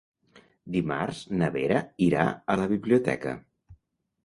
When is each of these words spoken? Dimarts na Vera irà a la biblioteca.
Dimarts 0.75 1.19
na 1.41 1.51
Vera 1.57 1.83
irà 2.07 2.25
a 2.55 2.59
la 2.63 2.67
biblioteca. 2.75 3.39